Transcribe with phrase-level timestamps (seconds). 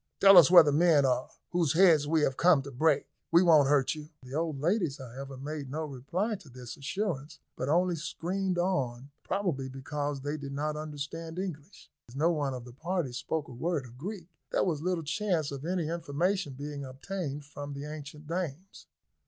[0.19, 3.05] "Tell us where the men are, whose heads we have come to break.
[3.31, 7.69] We won't hurt you." The old ladies, however, made no reply to this assurance; but
[7.69, 11.91] only screamed on, probably because they did not understand English.
[12.09, 15.51] As no one of the party spoke a word of Greek, there was little chance
[15.51, 18.87] of any information being obtained from the ancient dames.